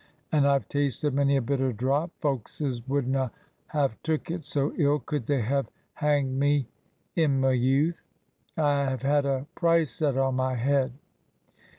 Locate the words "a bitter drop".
1.37-2.09